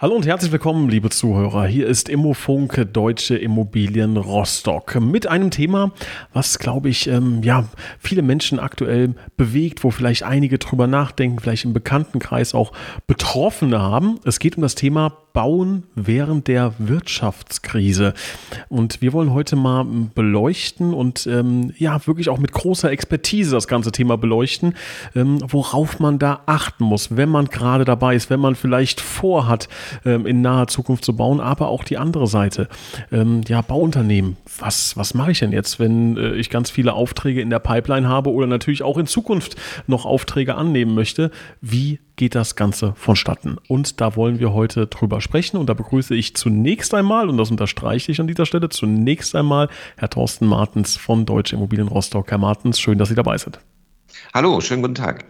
[0.00, 1.66] Hallo und herzlich willkommen, liebe Zuhörer.
[1.66, 5.90] Hier ist Immofunk Deutsche Immobilien Rostock mit einem Thema,
[6.32, 7.64] was, glaube ich, ähm, ja,
[7.98, 12.70] viele Menschen aktuell bewegt, wo vielleicht einige drüber nachdenken, vielleicht im Bekanntenkreis auch
[13.08, 14.20] Betroffene haben.
[14.24, 18.14] Es geht um das Thema Bauen während der Wirtschaftskrise.
[18.68, 23.68] Und wir wollen heute mal beleuchten und ähm, ja, wirklich auch mit großer Expertise das
[23.68, 24.74] ganze Thema beleuchten,
[25.14, 29.68] ähm, worauf man da achten muss, wenn man gerade dabei ist, wenn man vielleicht vorhat,
[30.04, 32.68] ähm, in naher Zukunft zu bauen, aber auch die andere Seite.
[33.12, 37.40] Ähm, ja, Bauunternehmen, was, was mache ich denn jetzt, wenn äh, ich ganz viele Aufträge
[37.40, 39.56] in der Pipeline habe oder natürlich auch in Zukunft
[39.86, 41.30] noch Aufträge annehmen möchte?
[41.60, 43.56] Wie geht das Ganze vonstatten?
[43.68, 45.56] Und da wollen wir heute drüber sprechen.
[45.56, 49.68] Und da begrüße ich zunächst einmal, und das unterstreiche ich an dieser Stelle, zunächst einmal
[49.96, 52.30] Herr Thorsten Martens von Deutsche Immobilien Rostock.
[52.30, 53.58] Herr Martens, schön, dass Sie dabei sind.
[54.34, 55.24] Hallo, schönen guten Tag.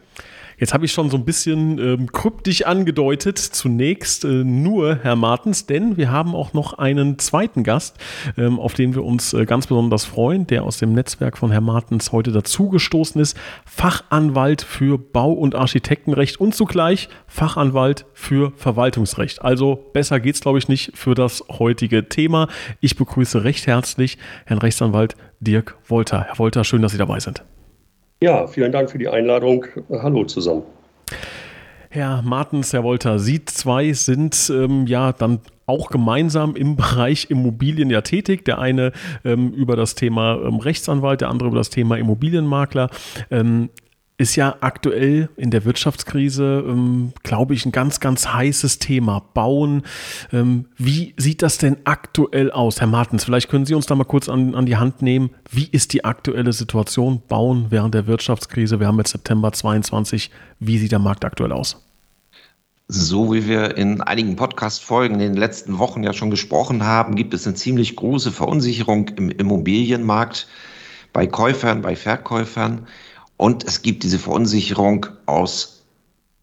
[0.58, 5.66] Jetzt habe ich schon so ein bisschen ähm, kryptisch angedeutet, zunächst äh, nur Herr Martens,
[5.66, 7.96] denn wir haben auch noch einen zweiten Gast,
[8.36, 11.64] ähm, auf den wir uns äh, ganz besonders freuen, der aus dem Netzwerk von Herrn
[11.64, 13.36] Martens heute dazugestoßen ist.
[13.66, 19.42] Fachanwalt für Bau- und Architektenrecht und zugleich Fachanwalt für Verwaltungsrecht.
[19.42, 22.48] Also besser geht's, glaube ich, nicht für das heutige Thema.
[22.80, 26.24] Ich begrüße recht herzlich Herrn Rechtsanwalt Dirk Wolter.
[26.24, 27.44] Herr Wolter, schön, dass Sie dabei sind.
[28.20, 29.64] Ja, vielen Dank für die Einladung.
[29.90, 30.62] Hallo zusammen.
[31.88, 37.90] Herr Martens, Herr Wolter, Sie zwei sind ähm, ja dann auch gemeinsam im Bereich Immobilien
[37.90, 38.44] ja tätig.
[38.44, 38.92] Der eine
[39.24, 42.90] ähm, über das Thema ähm, Rechtsanwalt, der andere über das Thema Immobilienmakler.
[44.20, 49.22] Ist ja aktuell in der Wirtschaftskrise, ähm, glaube ich, ein ganz, ganz heißes Thema.
[49.32, 49.84] Bauen.
[50.32, 53.22] Ähm, wie sieht das denn aktuell aus, Herr Martens?
[53.22, 55.30] Vielleicht können Sie uns da mal kurz an, an die Hand nehmen.
[55.48, 58.80] Wie ist die aktuelle Situation Bauen während der Wirtschaftskrise?
[58.80, 60.32] Wir haben jetzt September 22.
[60.58, 61.80] Wie sieht der Markt aktuell aus?
[62.88, 67.34] So wie wir in einigen Podcast-Folgen in den letzten Wochen ja schon gesprochen haben, gibt
[67.34, 70.48] es eine ziemlich große Verunsicherung im Immobilienmarkt
[71.12, 72.88] bei Käufern, bei Verkäufern.
[73.38, 75.84] Und es gibt diese Verunsicherung aus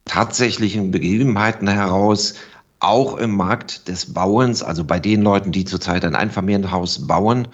[0.06, 2.36] tatsächlichen Begebenheiten heraus,
[2.80, 7.50] auch im Markt des Bauens, also bei den Leuten, die zurzeit ein Einfamilienhaus bauen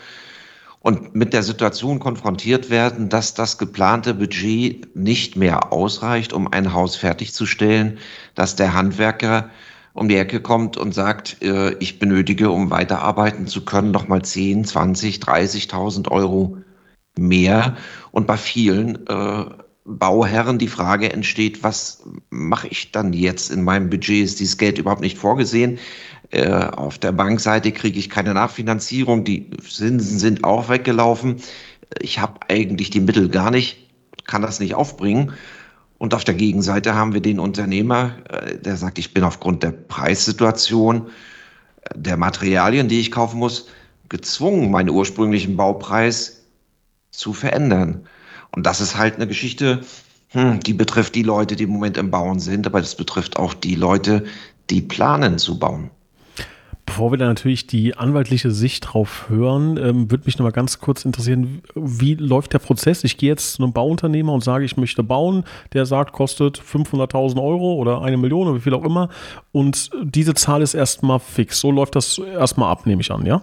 [0.80, 6.74] und mit der Situation konfrontiert werden, dass das geplante Budget nicht mehr ausreicht, um ein
[6.74, 7.97] Haus fertigzustellen,
[8.35, 9.50] dass der Handwerker
[9.94, 14.66] um die Ecke kommt und sagt, äh, ich benötige, um weiterarbeiten zu können, nochmal 10,
[14.66, 16.57] 20, 30.000 Euro
[17.21, 17.77] mehr
[18.11, 19.45] und bei vielen äh,
[19.83, 24.23] Bauherren die Frage entsteht, was mache ich dann jetzt in meinem Budget?
[24.23, 25.79] Ist dieses Geld überhaupt nicht vorgesehen?
[26.29, 31.37] Äh, auf der Bankseite kriege ich keine Nachfinanzierung, die Zinsen sind auch weggelaufen.
[31.99, 33.89] Ich habe eigentlich die Mittel gar nicht,
[34.25, 35.33] kann das nicht aufbringen.
[35.97, 39.71] Und auf der Gegenseite haben wir den Unternehmer, äh, der sagt, ich bin aufgrund der
[39.71, 41.07] Preissituation,
[41.81, 43.67] äh, der Materialien, die ich kaufen muss,
[44.09, 46.41] gezwungen, meinen ursprünglichen Baupreis
[47.11, 48.07] zu verändern.
[48.51, 49.81] Und das ist halt eine Geschichte,
[50.29, 53.53] hm, die betrifft die Leute, die im Moment im Bauen sind, aber das betrifft auch
[53.53, 54.23] die Leute,
[54.69, 55.91] die planen zu bauen.
[56.85, 60.79] Bevor wir da natürlich die anwaltliche Sicht drauf hören, ähm, würde mich noch mal ganz
[60.79, 63.03] kurz interessieren, wie läuft der Prozess?
[63.03, 65.45] Ich gehe jetzt zu einem Bauunternehmer und sage, ich möchte bauen.
[65.73, 69.09] Der sagt, kostet 500.000 Euro oder eine Million oder wie viel auch immer.
[69.53, 71.59] Und diese Zahl ist erstmal fix.
[71.61, 73.41] So läuft das erstmal ab, nehme ich an, ja?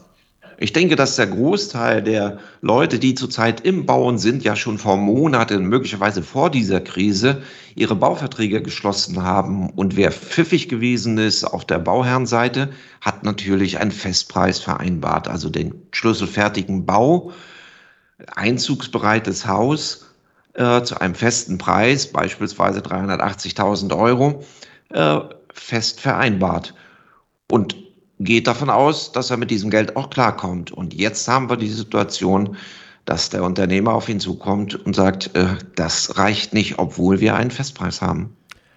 [0.61, 4.97] Ich denke, dass der Großteil der Leute, die zurzeit im Bauen sind, ja schon vor
[4.97, 7.43] Monaten, möglicherweise vor dieser Krise,
[7.77, 9.71] ihre Bauverträge geschlossen haben.
[9.71, 12.71] Und wer pfiffig gewesen ist auf der Bauherrenseite,
[13.01, 17.31] hat natürlich einen Festpreis vereinbart, also den schlüsselfertigen Bau,
[18.35, 20.07] einzugsbereites Haus
[20.55, 24.45] äh, zu einem festen Preis, beispielsweise 380.000 Euro,
[24.91, 25.21] äh,
[25.55, 26.75] fest vereinbart.
[27.49, 27.77] Und
[28.21, 30.73] geht davon aus, dass er mit diesem Geld auch klarkommt.
[30.73, 32.57] Und jetzt haben wir die Situation,
[33.05, 37.51] dass der Unternehmer auf ihn zukommt und sagt, äh, das reicht nicht, obwohl wir einen
[37.51, 38.37] Festpreis haben.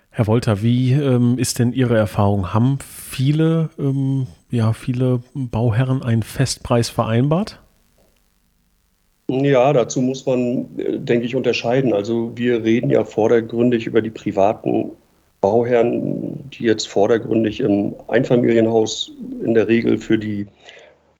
[0.09, 2.53] Herr Wolter, wie ähm, ist denn Ihre Erfahrung?
[2.53, 7.61] Haben viele, ähm, ja, viele Bauherren einen Festpreis vereinbart?
[9.29, 11.93] Ja, dazu muss man, äh, denke ich, unterscheiden.
[11.93, 14.91] Also wir reden ja vordergründig über die privaten
[15.41, 19.11] Bauherren, die jetzt vordergründig im Einfamilienhaus
[19.43, 20.47] in der Regel für die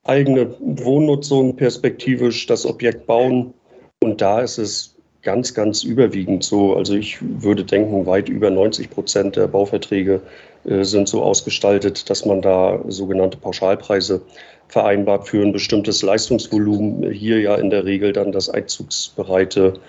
[0.03, 3.53] eigene Wohnnutzung perspektivisch das Objekt bauen.
[4.01, 6.75] Und da ist es ganz, ganz überwiegend so.
[6.75, 10.21] Also ich würde denken, weit über 90 Prozent der Bauverträge
[10.65, 14.21] äh, sind so ausgestaltet, dass man da sogenannte Pauschalpreise
[14.67, 17.11] vereinbart für ein bestimmtes Leistungsvolumen.
[17.11, 19.79] Hier ja in der Regel dann das einzugsbereite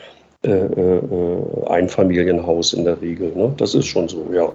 [0.44, 3.32] Einfamilienhaus in der Regel.
[3.34, 3.52] Ne?
[3.56, 4.52] Das ist schon so, ja.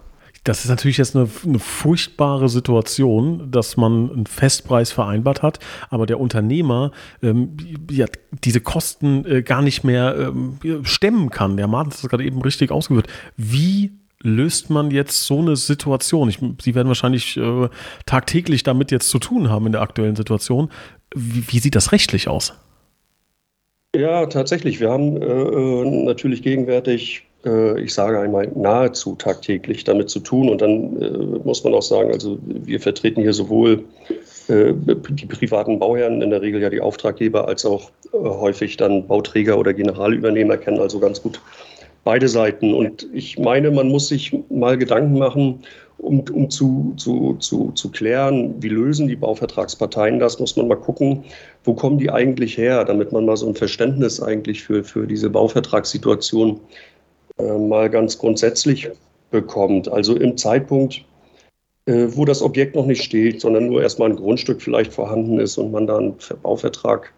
[0.48, 6.06] Das ist natürlich jetzt eine, eine, furchtbare Situation, dass man einen Festpreis vereinbart hat, aber
[6.06, 6.92] der Unternehmer
[7.22, 7.57] ähm,
[7.92, 8.06] ja,
[8.45, 11.57] diese Kosten äh, gar nicht mehr ähm, stemmen kann.
[11.57, 13.07] Der Martin hat das gerade eben richtig ausgeführt.
[13.36, 13.92] Wie
[14.22, 16.30] löst man jetzt so eine Situation?
[16.30, 17.68] Ich, Sie werden wahrscheinlich äh,
[18.06, 20.69] tagtäglich damit jetzt zu tun haben in der aktuellen Situation.
[21.13, 22.54] Wie, wie sieht das rechtlich aus?
[23.98, 24.80] Ja, tatsächlich.
[24.80, 30.50] Wir haben äh, äh natürlich gegenwärtig äh, ich sage einmal, nahezu tagtäglich damit zu tun.
[30.50, 33.84] Und dann äh, muss man auch sagen, also wir vertreten hier sowohl
[34.48, 34.74] äh,
[35.10, 39.74] die privaten Bauherren, in der Regel ja die Auftraggeber, als auch häufig dann Bauträger oder
[39.74, 41.42] Generalübernehmer kennen also ganz gut
[42.04, 42.74] beide Seiten.
[42.74, 45.64] Und ich meine, man muss sich mal Gedanken machen,
[45.98, 50.76] um, um zu, zu, zu, zu klären, wie lösen die Bauvertragsparteien das, muss man mal
[50.76, 51.24] gucken,
[51.64, 55.30] wo kommen die eigentlich her, damit man mal so ein Verständnis eigentlich für, für diese
[55.30, 56.60] Bauvertragssituation
[57.40, 58.90] äh, mal ganz grundsätzlich
[59.32, 59.90] bekommt.
[59.90, 61.04] Also im Zeitpunkt,
[61.86, 65.58] äh, wo das Objekt noch nicht steht, sondern nur erstmal ein Grundstück vielleicht vorhanden ist
[65.58, 67.14] und man dann einen Bauvertrag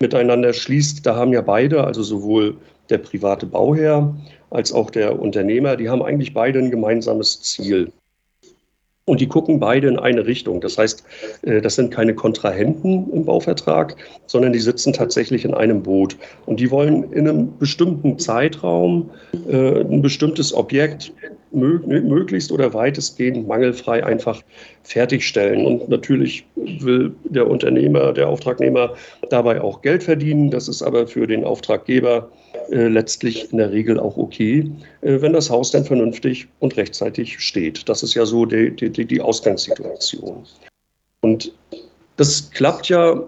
[0.00, 2.56] miteinander schließt, da haben ja beide, also sowohl
[2.90, 4.14] der private Bauherr
[4.50, 7.92] als auch der Unternehmer, die haben eigentlich beide ein gemeinsames Ziel.
[9.06, 10.62] Und die gucken beide in eine Richtung.
[10.62, 11.04] Das heißt,
[11.42, 13.96] äh, das sind keine Kontrahenten im Bauvertrag,
[14.26, 16.16] sondern die sitzen tatsächlich in einem Boot.
[16.46, 19.10] Und die wollen in einem bestimmten Zeitraum
[19.46, 21.12] äh, ein bestimmtes Objekt
[21.52, 24.42] möglichst oder weitestgehend mangelfrei einfach
[24.82, 25.64] fertigstellen.
[25.64, 28.94] Und natürlich will der Unternehmer, der Auftragnehmer
[29.30, 30.50] dabei auch Geld verdienen.
[30.50, 32.30] Das ist aber für den Auftraggeber
[32.70, 34.70] äh, letztlich in der Regel auch okay,
[35.02, 37.88] äh, wenn das Haus dann vernünftig und rechtzeitig steht.
[37.88, 40.44] Das ist ja so die, die, die Ausgangssituation.
[41.20, 41.52] Und
[42.16, 43.22] das klappt ja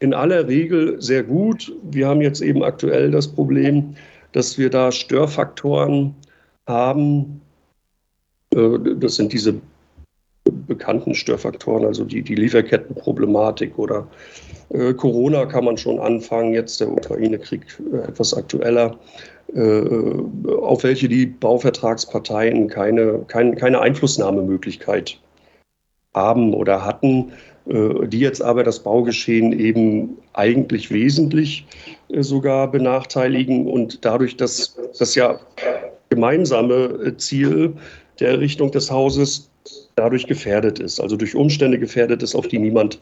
[0.00, 1.72] in aller Regel sehr gut.
[1.82, 3.96] Wir haben jetzt eben aktuell das Problem,
[4.32, 6.14] dass wir da Störfaktoren
[6.66, 7.40] haben.
[8.54, 9.54] Äh, das sind diese
[10.66, 14.06] bekannten Störfaktoren, also die, die Lieferkettenproblematik oder
[14.96, 17.62] Corona kann man schon anfangen, jetzt der Ukraine-Krieg
[17.92, 18.98] äh, etwas aktueller,
[19.54, 19.82] äh,
[20.50, 25.18] auf welche die Bauvertragsparteien keine, kein, keine Einflussnahmemöglichkeit
[26.14, 27.32] haben oder hatten,
[27.66, 31.66] äh, die jetzt aber das Baugeschehen eben eigentlich wesentlich
[32.08, 35.38] äh, sogar benachteiligen und dadurch, dass das ja
[36.08, 37.74] gemeinsame Ziel
[38.20, 39.50] der Errichtung des Hauses
[39.96, 43.00] dadurch gefährdet ist, also durch Umstände gefährdet ist, auf die niemand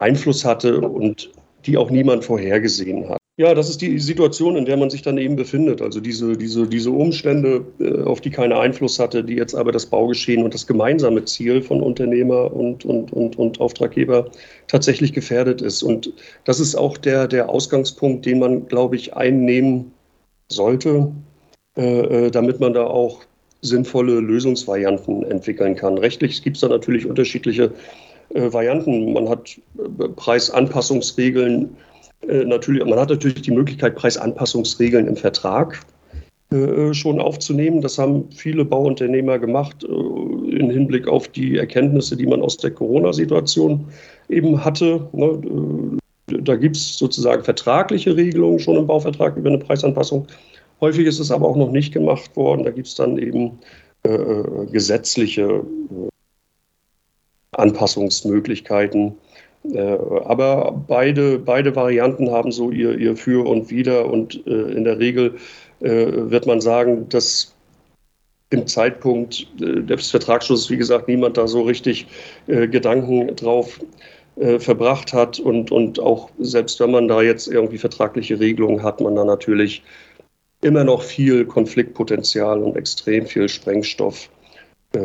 [0.00, 1.30] Einfluss hatte und
[1.66, 3.20] die auch niemand vorhergesehen hat.
[3.36, 5.80] Ja, das ist die Situation, in der man sich dann eben befindet.
[5.80, 9.86] Also diese, diese, diese Umstände, äh, auf die keiner Einfluss hatte, die jetzt aber das
[9.86, 14.30] Baugeschehen und das gemeinsame Ziel von Unternehmer und, und, und, und Auftraggeber
[14.68, 15.82] tatsächlich gefährdet ist.
[15.82, 16.12] Und
[16.44, 19.92] das ist auch der, der Ausgangspunkt, den man, glaube ich, einnehmen
[20.48, 21.10] sollte,
[21.78, 23.22] äh, äh damit man da auch
[23.62, 25.96] sinnvolle Lösungsvarianten entwickeln kann.
[25.96, 29.12] Rechtlich gibt es da natürlich unterschiedliche äh, Varianten.
[29.12, 31.76] Man hat äh, Preisanpassungsregeln.
[32.28, 35.80] Äh, natürlich, man hat natürlich die Möglichkeit, Preisanpassungsregeln im Vertrag
[36.52, 37.80] äh, schon aufzunehmen.
[37.80, 42.72] Das haben viele Bauunternehmer gemacht äh, im Hinblick auf die Erkenntnisse, die man aus der
[42.72, 43.86] Corona-Situation
[44.28, 45.08] eben hatte.
[45.12, 45.98] Ne?
[46.26, 50.26] Da gibt es sozusagen vertragliche Regelungen schon im Bauvertrag über eine Preisanpassung.
[50.80, 52.64] Häufig ist es aber auch noch nicht gemacht worden.
[52.64, 53.58] Da gibt es dann eben
[54.02, 56.09] äh, gesetzliche äh,
[57.52, 59.16] Anpassungsmöglichkeiten.
[59.64, 64.84] Äh, aber beide, beide Varianten haben so ihr, ihr Für und Wider und äh, in
[64.84, 65.36] der Regel
[65.80, 67.54] äh, wird man sagen, dass
[68.52, 72.08] im Zeitpunkt des Vertragsschlusses, wie gesagt, niemand da so richtig
[72.48, 73.78] Gedanken drauf
[74.58, 79.14] verbracht hat und, und auch selbst wenn man da jetzt irgendwie vertragliche Regelungen hat, man
[79.14, 79.84] da natürlich
[80.62, 84.28] immer noch viel Konfliktpotenzial und extrem viel Sprengstoff
[84.94, 84.98] äh,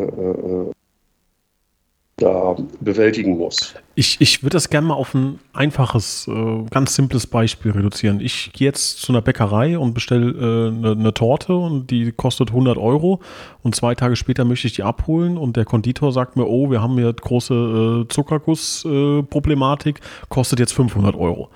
[2.17, 3.75] da bewältigen muss.
[3.95, 8.21] Ich, ich würde das gerne mal auf ein einfaches, äh, ganz simples Beispiel reduzieren.
[8.21, 12.49] Ich gehe jetzt zu einer Bäckerei und bestelle äh, eine, eine, Torte und die kostet
[12.49, 13.21] 100 Euro
[13.63, 16.81] und zwei Tage später möchte ich die abholen und der Konditor sagt mir, oh, wir
[16.81, 21.49] haben hier große äh, Zuckerguss-Problematik, kostet jetzt 500 Euro.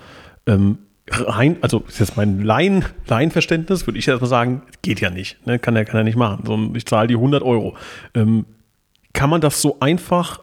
[0.46, 0.76] Ähm,
[1.08, 5.46] rein, also ist jetzt mein Laien, Laienverständnis, würde ich erstmal sagen, geht ja nicht.
[5.46, 5.58] Ne?
[5.58, 6.44] Kann er kann er nicht machen.
[6.44, 7.76] So, ich zahle die 100 Euro.
[8.14, 8.44] Ähm,
[9.14, 10.40] kann man das so einfach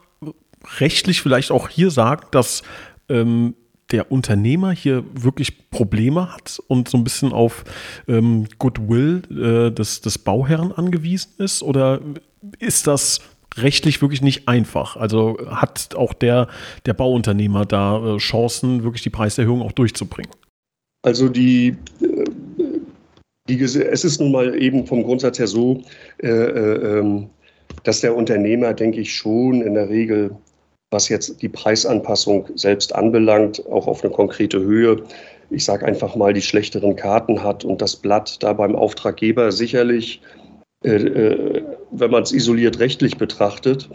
[0.79, 2.63] rechtlich vielleicht auch hier sagen, dass
[3.09, 3.55] ähm,
[3.91, 7.63] der Unternehmer hier wirklich Probleme hat und so ein bisschen auf
[8.07, 11.63] ähm, Goodwill äh, des, des Bauherren angewiesen ist?
[11.63, 12.01] Oder
[12.59, 13.21] ist das
[13.55, 14.97] rechtlich wirklich nicht einfach?
[14.97, 16.47] Also hat auch der,
[16.85, 20.31] der Bauunternehmer da äh, Chancen, wirklich die Preiserhöhung auch durchzubringen?
[21.03, 22.25] Also die, äh,
[23.47, 25.83] die, es ist nun mal eben vom Grundsatz her so,
[26.21, 27.29] äh, äh, ähm,
[27.83, 30.35] dass der Unternehmer, denke ich, schon in der Regel
[30.91, 35.03] was jetzt die Preisanpassung selbst anbelangt, auch auf eine konkrete Höhe,
[35.49, 40.21] ich sage einfach mal, die schlechteren Karten hat und das Blatt da beim Auftraggeber sicherlich,
[40.83, 43.89] äh, äh, wenn man es isoliert rechtlich betrachtet,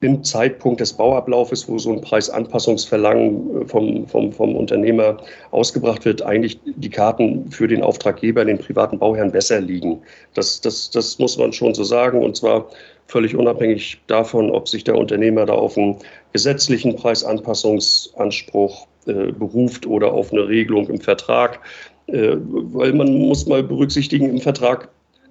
[0.00, 5.16] im Zeitpunkt des Bauablaufes, wo so ein Preisanpassungsverlangen äh, vom, vom, vom Unternehmer
[5.50, 10.00] ausgebracht wird, eigentlich die Karten für den Auftraggeber, den privaten Bauherrn besser liegen.
[10.34, 12.22] Das, das, das muss man schon so sagen.
[12.22, 12.68] Und zwar
[13.08, 15.96] völlig unabhängig davon, ob sich der Unternehmer da auf einen
[16.32, 21.60] gesetzlichen Preisanpassungsanspruch äh, beruft oder auf eine Regelung im Vertrag.
[22.06, 24.90] Äh, weil man muss mal berücksichtigen, im Vertrag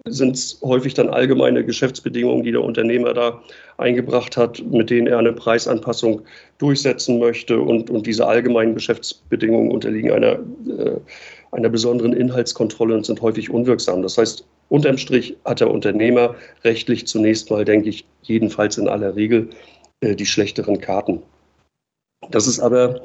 [0.09, 3.41] sind es häufig dann allgemeine Geschäftsbedingungen, die der Unternehmer da
[3.77, 6.21] eingebracht hat, mit denen er eine Preisanpassung
[6.57, 7.59] durchsetzen möchte.
[7.59, 10.97] Und, und diese allgemeinen Geschäftsbedingungen unterliegen einer, äh,
[11.51, 14.01] einer besonderen Inhaltskontrolle und sind häufig unwirksam.
[14.01, 19.15] Das heißt, unterm Strich hat der Unternehmer rechtlich zunächst mal, denke ich, jedenfalls in aller
[19.15, 19.49] Regel
[20.01, 21.21] äh, die schlechteren Karten.
[22.31, 23.01] Das ist aber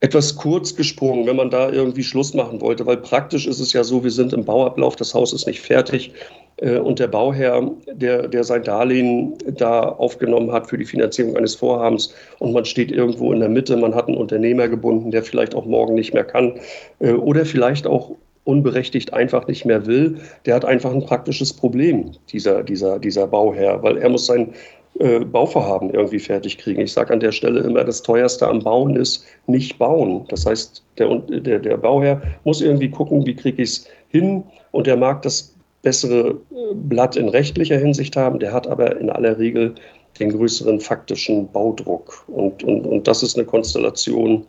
[0.00, 3.82] etwas kurz gesprungen, wenn man da irgendwie Schluss machen wollte, weil praktisch ist es ja
[3.82, 6.12] so, wir sind im Bauablauf, das Haus ist nicht fertig
[6.58, 11.56] äh, und der Bauherr, der, der sein Darlehen da aufgenommen hat für die Finanzierung eines
[11.56, 15.56] Vorhabens und man steht irgendwo in der Mitte, man hat einen Unternehmer gebunden, der vielleicht
[15.56, 16.60] auch morgen nicht mehr kann
[17.00, 18.12] äh, oder vielleicht auch
[18.48, 23.82] unberechtigt einfach nicht mehr will, der hat einfach ein praktisches Problem, dieser, dieser, dieser Bauherr,
[23.82, 24.54] weil er muss sein
[25.00, 26.80] äh, Bauvorhaben irgendwie fertig kriegen.
[26.80, 30.24] Ich sage an der Stelle immer, das teuerste am Bauen ist nicht bauen.
[30.28, 34.86] Das heißt, der, der, der Bauherr muss irgendwie gucken, wie kriege ich es hin und
[34.86, 39.38] der mag das bessere äh, Blatt in rechtlicher Hinsicht haben, der hat aber in aller
[39.38, 39.74] Regel
[40.18, 42.24] den größeren faktischen Baudruck.
[42.28, 44.46] Und, und, und das ist eine Konstellation,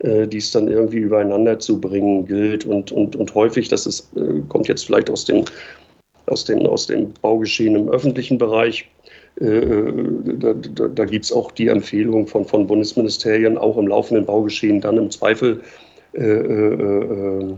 [0.00, 2.66] die es dann irgendwie übereinander zu bringen gilt.
[2.66, 5.44] Und, und, und häufig, das ist, äh, kommt jetzt vielleicht aus dem,
[6.26, 8.88] aus, dem, aus dem Baugeschehen im öffentlichen Bereich,
[9.40, 9.92] äh,
[10.38, 14.80] da, da, da gibt es auch die Empfehlung von, von Bundesministerien, auch im laufenden Baugeschehen
[14.80, 15.60] dann im Zweifel
[16.14, 17.54] äh, äh,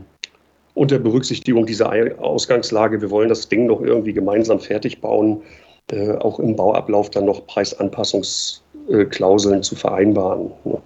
[0.75, 5.43] unter Berücksichtigung dieser Ausgangslage, wir wollen das Ding noch irgendwie gemeinsam fertig bauen,
[5.91, 10.50] äh, auch im Bauablauf dann noch Preisanpassungsklauseln zu vereinbaren.
[10.64, 10.83] Ne?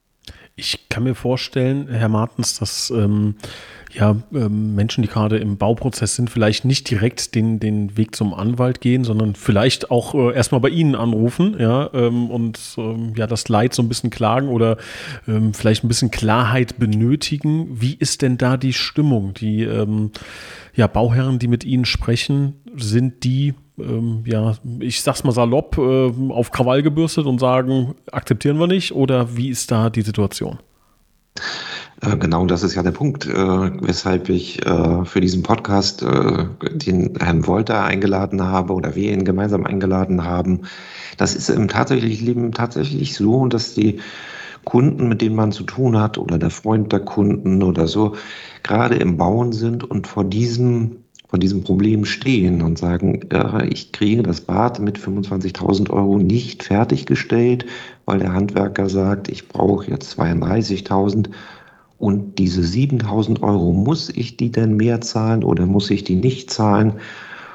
[0.59, 3.37] Ich kann mir vorstellen, Herr Martens, dass ähm,
[3.93, 8.35] ja, ähm, Menschen, die gerade im Bauprozess sind, vielleicht nicht direkt den, den Weg zum
[8.35, 13.27] Anwalt gehen, sondern vielleicht auch äh, erstmal bei Ihnen anrufen, ja, ähm, und ähm, ja,
[13.27, 14.77] das Leid so ein bisschen klagen oder
[15.27, 17.81] ähm, vielleicht ein bisschen Klarheit benötigen.
[17.81, 19.33] Wie ist denn da die Stimmung?
[19.35, 20.11] Die ähm,
[20.75, 26.13] ja, Bauherren, die mit Ihnen sprechen, sind die, ähm, ja, ich sag's mal salopp, äh,
[26.31, 28.93] auf Krawall gebürstet und sagen, akzeptieren wir nicht?
[28.93, 30.59] Oder wie ist da die Situation?
[32.01, 37.17] Äh, genau, das ist ja der Punkt, äh, weshalb ich äh, für diesen Podcast den
[37.19, 40.63] Herrn Wolter eingeladen habe oder wir ihn gemeinsam eingeladen haben.
[41.17, 44.01] Das ist im tatsächlichen Leben tatsächlich so, dass die
[44.65, 48.15] Kunden, mit denen man zu tun hat oder der Freund der Kunden oder so,
[48.63, 53.93] gerade im Bauen sind und vor diesem vor diesem Problem stehen und sagen, ja, ich
[53.93, 57.67] kriege das Bad mit 25.000 Euro nicht fertiggestellt,
[58.07, 61.29] weil der Handwerker sagt, ich brauche jetzt 32.000
[61.99, 66.51] und diese 7000 Euro, muss ich die denn mehr zahlen oder muss ich die nicht
[66.51, 66.95] zahlen?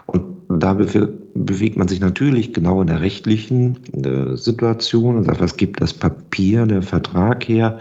[0.06, 5.56] Und da bewegt man sich natürlich genau in der rechtlichen äh, Situation und sagt, was
[5.56, 7.80] gibt das Papier, der Vertrag her?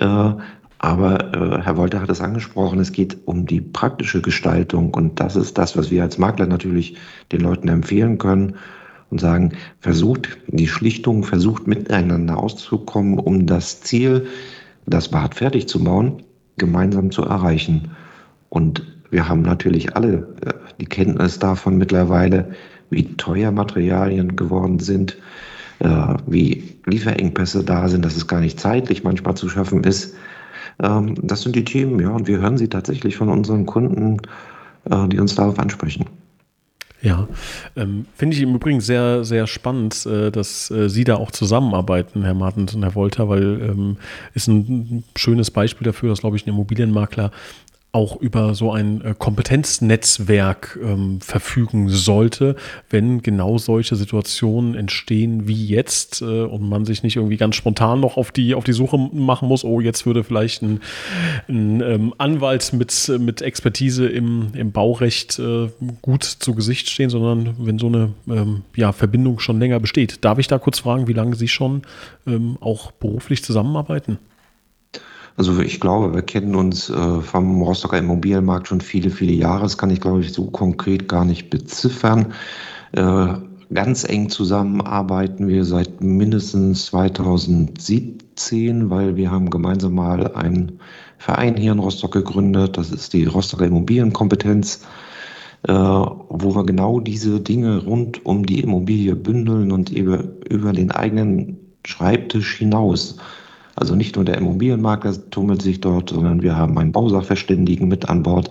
[0.00, 0.32] Äh,
[0.78, 5.36] aber äh, Herr Wolter hat es angesprochen, es geht um die praktische Gestaltung und das
[5.36, 6.96] ist das, was wir als Makler natürlich
[7.32, 8.56] den Leuten empfehlen können
[9.10, 14.26] und sagen, versucht die Schlichtung, versucht miteinander auszukommen, um das Ziel,
[14.86, 16.22] das Bad fertig zu bauen,
[16.56, 17.90] gemeinsam zu erreichen.
[18.48, 22.50] Und wir haben natürlich alle äh, die Kenntnis davon mittlerweile,
[22.90, 25.16] wie teuer Materialien geworden sind,
[25.80, 30.14] äh, wie Lieferengpässe da sind, dass es gar nicht zeitlich manchmal zu schaffen ist.
[30.82, 34.18] Ähm, das sind die Themen, ja, und wir hören sie tatsächlich von unseren Kunden,
[34.90, 36.06] äh, die uns darauf ansprechen.
[37.04, 37.28] Ja,
[37.76, 42.24] ähm, finde ich im Übrigen sehr, sehr spannend, äh, dass äh, Sie da auch zusammenarbeiten,
[42.24, 43.98] Herr Martens und Herr Wolter, weil ähm,
[44.32, 47.30] ist ein schönes Beispiel dafür, dass, glaube ich, ein Immobilienmakler
[47.94, 52.56] auch über so ein äh, Kompetenznetzwerk ähm, verfügen sollte,
[52.90, 58.00] wenn genau solche Situationen entstehen wie jetzt äh, und man sich nicht irgendwie ganz spontan
[58.00, 60.80] noch auf die, auf die Suche machen muss, oh, jetzt würde vielleicht ein,
[61.48, 65.68] ein ähm, Anwalt mit, mit Expertise im, im Baurecht äh,
[66.02, 70.24] gut zu Gesicht stehen, sondern wenn so eine ähm, ja, Verbindung schon länger besteht.
[70.24, 71.82] Darf ich da kurz fragen, wie lange Sie schon
[72.26, 74.18] ähm, auch beruflich zusammenarbeiten?
[75.36, 79.62] Also ich glaube, wir kennen uns äh, vom Rostocker Immobilienmarkt schon viele, viele Jahre.
[79.62, 82.32] Das kann ich, glaube ich, so konkret gar nicht beziffern.
[82.92, 83.34] Äh,
[83.72, 90.78] ganz eng zusammenarbeiten wir seit mindestens 2017, weil wir haben gemeinsam mal einen
[91.18, 92.78] Verein hier in Rostock gegründet.
[92.78, 94.86] Das ist die Rostocker Immobilienkompetenz,
[95.66, 100.92] äh, wo wir genau diese Dinge rund um die Immobilie bündeln und über, über den
[100.92, 103.16] eigenen Schreibtisch hinaus
[103.76, 108.22] also nicht nur der Immobilienmakler tummelt sich dort, sondern wir haben einen Bausachverständigen mit an
[108.22, 108.50] Bord,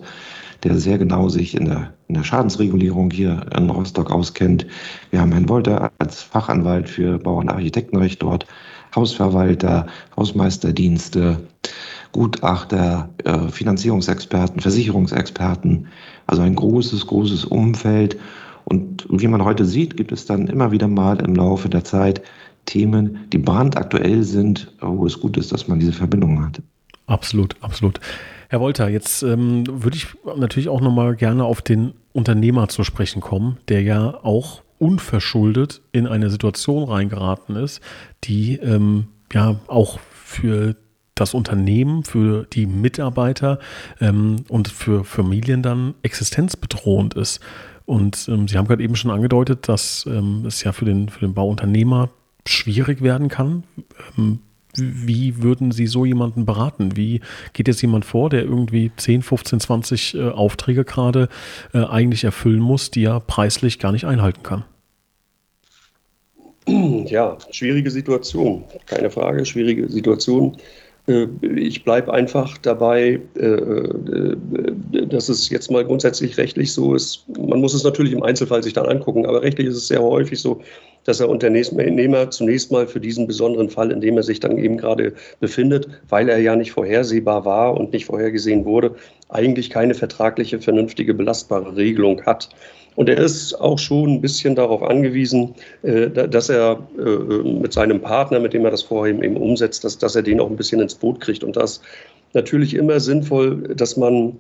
[0.63, 4.65] der sehr genau sich in der, in der Schadensregulierung hier in Rostock auskennt.
[5.11, 8.45] Wir haben Herrn Wolter als Fachanwalt für Bau- und Architektenrecht dort,
[8.95, 11.39] Hausverwalter, Hausmeisterdienste,
[12.11, 15.87] Gutachter, äh, Finanzierungsexperten, Versicherungsexperten.
[16.27, 18.17] Also ein großes, großes Umfeld.
[18.65, 22.21] Und wie man heute sieht, gibt es dann immer wieder mal im Laufe der Zeit
[22.65, 26.61] Themen, die brandaktuell sind, wo es gut ist, dass man diese Verbindungen hat.
[27.05, 27.99] Absolut, absolut.
[28.49, 33.21] Herr Wolter, jetzt ähm, würde ich natürlich auch nochmal gerne auf den Unternehmer zu sprechen
[33.21, 37.81] kommen, der ja auch unverschuldet in eine Situation reingeraten ist,
[38.23, 40.75] die ähm, ja auch für
[41.15, 43.59] das Unternehmen, für die Mitarbeiter
[43.99, 47.39] ähm, und für Familien dann existenzbedrohend ist.
[47.85, 51.19] Und ähm, Sie haben gerade eben schon angedeutet, dass ähm, es ja für den, für
[51.19, 52.09] den Bauunternehmer
[52.45, 53.63] schwierig werden kann.
[54.17, 54.39] Ähm,
[54.75, 56.95] wie würden Sie so jemanden beraten?
[56.95, 57.21] Wie
[57.53, 61.29] geht jetzt jemand vor, der irgendwie 10, 15, 20 äh, Aufträge gerade
[61.73, 64.63] äh, eigentlich erfüllen muss, die er preislich gar nicht einhalten kann?
[66.65, 70.57] Ja, schwierige Situation, keine Frage, schwierige Situation.
[71.07, 77.25] Äh, ich bleibe einfach dabei, äh, dass es jetzt mal grundsätzlich rechtlich so ist.
[77.37, 80.39] Man muss es natürlich im Einzelfall sich dann angucken, aber rechtlich ist es sehr häufig
[80.39, 80.61] so,
[81.05, 84.77] dass der Unternehmer zunächst mal für diesen besonderen Fall, in dem er sich dann eben
[84.77, 88.95] gerade befindet, weil er ja nicht vorhersehbar war und nicht vorhergesehen wurde,
[89.29, 92.49] eigentlich keine vertragliche, vernünftige, belastbare Regelung hat.
[92.95, 97.99] Und er ist auch schon ein bisschen darauf angewiesen, äh, dass er äh, mit seinem
[98.01, 100.79] Partner, mit dem er das vorher eben umsetzt, dass, dass er den auch ein bisschen
[100.79, 101.43] ins Boot kriegt.
[101.43, 101.81] Und das
[102.33, 104.39] natürlich immer sinnvoll, dass man,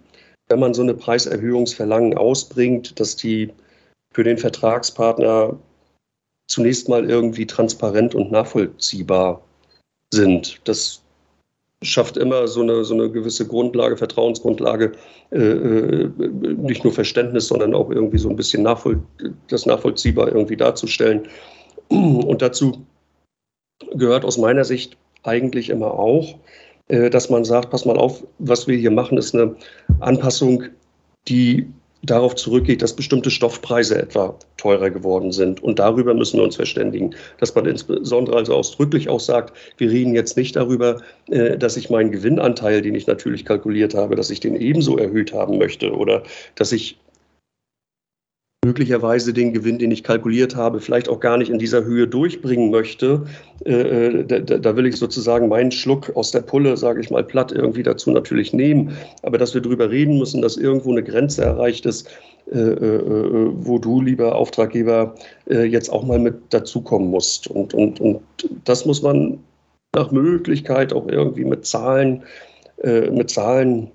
[0.49, 3.49] wenn man so eine Preiserhöhungsverlangen ausbringt, dass die
[4.13, 5.57] für den Vertragspartner
[6.53, 9.41] zunächst mal irgendwie transparent und nachvollziehbar
[10.13, 10.61] sind.
[10.65, 11.01] Das
[11.81, 14.93] schafft immer so eine, so eine gewisse Grundlage, Vertrauensgrundlage,
[15.31, 16.11] äh, äh,
[16.57, 19.01] nicht nur Verständnis, sondern auch irgendwie so ein bisschen nachvoll
[19.49, 21.27] das nachvollziehbar irgendwie darzustellen.
[21.89, 22.85] Und dazu
[23.95, 26.35] gehört aus meiner Sicht eigentlich immer auch,
[26.87, 29.55] äh, dass man sagt, pass mal auf, was wir hier machen, ist eine
[29.99, 30.65] Anpassung,
[31.27, 31.67] die
[32.03, 35.63] darauf zurückgeht, dass bestimmte Stoffpreise etwa teurer geworden sind.
[35.63, 37.15] Und darüber müssen wir uns verständigen.
[37.39, 41.89] Dass man insbesondere also ausdrücklich auch sagt, wir reden jetzt nicht darüber, äh, dass ich
[41.89, 46.23] meinen Gewinnanteil, den ich natürlich kalkuliert habe, dass ich den ebenso erhöht haben möchte oder
[46.55, 46.97] dass ich
[48.63, 52.71] möglicherweise den Gewinn, den ich kalkuliert habe, vielleicht auch gar nicht in dieser Höhe durchbringen
[52.71, 53.25] möchte.
[53.65, 57.23] Äh, äh, da, da, will ich sozusagen meinen Schluck aus der Pulle, sage ich mal
[57.23, 58.95] platt, irgendwie dazu natürlich nehmen.
[59.21, 62.09] Aber dass wir darüber reden müssen, dass irgendwo eine Grenze erreicht ist,
[62.51, 65.15] äh, äh, wo du, lieber Auftraggeber,
[65.49, 67.47] äh, jetzt auch mal mit dazukommen musst.
[67.47, 68.21] Und, und, und
[68.65, 69.39] das muss man
[69.95, 72.23] nach Möglichkeit auch irgendwie mit Zahlen,
[72.83, 73.91] äh, mit Zahlen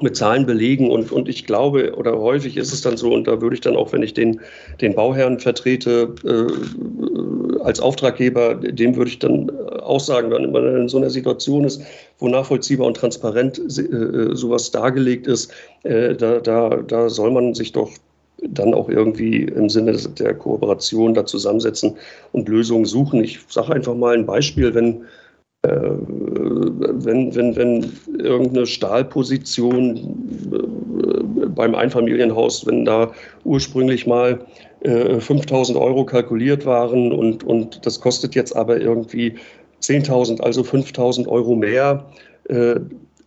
[0.00, 0.90] mit Zahlen belegen.
[0.90, 3.76] Und, und ich glaube, oder häufig ist es dann so, und da würde ich dann
[3.76, 4.40] auch, wenn ich den,
[4.80, 10.88] den Bauherrn vertrete, äh, als Auftraggeber, dem würde ich dann auch sagen, wenn man in
[10.88, 11.82] so einer Situation ist,
[12.18, 15.52] wo nachvollziehbar und transparent äh, sowas dargelegt ist,
[15.84, 17.90] äh, da, da, da soll man sich doch
[18.48, 21.96] dann auch irgendwie im Sinne der Kooperation da zusammensetzen
[22.32, 23.22] und Lösungen suchen.
[23.22, 25.04] Ich sage einfach mal ein Beispiel, wenn
[25.64, 29.96] wenn, wenn, wenn irgendeine Stahlposition
[30.52, 33.12] äh, beim Einfamilienhaus, wenn da
[33.44, 34.40] ursprünglich mal
[34.84, 39.34] 5000 äh, Euro kalkuliert waren und, und das kostet jetzt aber irgendwie
[39.82, 42.04] 10.000, also 5.000 Euro mehr,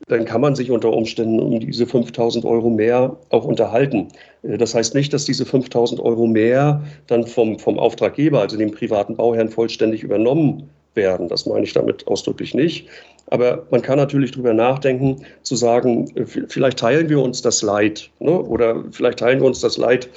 [0.07, 4.07] dann kann man sich unter Umständen um diese 5.000 Euro mehr auch unterhalten.
[4.41, 9.17] Das heißt nicht, dass diese 5.000 Euro mehr dann vom, vom Auftraggeber, also dem privaten
[9.17, 11.27] Bauherrn, vollständig übernommen werden.
[11.27, 12.87] Das meine ich damit ausdrücklich nicht.
[13.27, 18.09] Aber man kann natürlich darüber nachdenken, zu sagen, äh, vielleicht teilen wir uns das Leid
[18.19, 18.41] ne?
[18.41, 20.09] oder vielleicht teilen wir uns das Leid,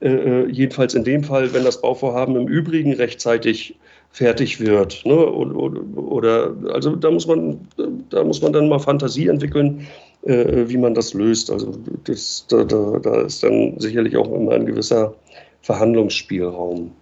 [0.00, 3.76] äh, äh, jedenfalls in dem Fall, wenn das Bauvorhaben im Übrigen rechtzeitig
[4.14, 5.04] fertig wird.
[5.04, 5.12] Ne?
[5.12, 7.66] Oder, also da muss man,
[8.10, 9.88] da muss man dann mal Fantasie entwickeln,
[10.22, 11.50] äh, wie man das löst.
[11.50, 11.72] Also
[12.04, 15.14] das, da, da, da ist dann sicherlich auch immer ein gewisser
[15.62, 16.92] Verhandlungsspielraum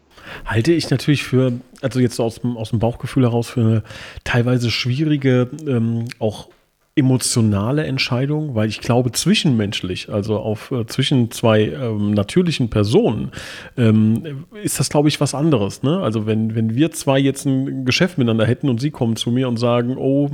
[0.46, 3.82] halte ich natürlich für, also jetzt aus dem, aus dem Bauchgefühl heraus, für eine
[4.22, 6.48] teilweise schwierige, ähm, auch
[6.94, 13.30] emotionale Entscheidung, weil ich glaube, zwischenmenschlich, also auf äh, zwischen zwei ähm, natürlichen Personen,
[13.78, 15.82] ähm, ist das, glaube ich, was anderes.
[15.82, 16.00] Ne?
[16.00, 19.48] Also wenn, wenn wir zwei jetzt ein Geschäft miteinander hätten und sie kommen zu mir
[19.48, 20.30] und sagen, oh,